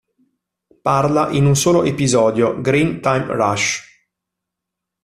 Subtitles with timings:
[0.81, 3.81] Parla in un solo episodio, "Green Time Rush".